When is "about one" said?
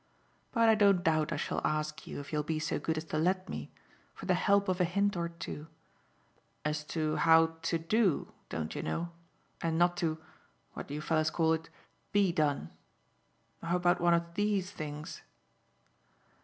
13.75-14.15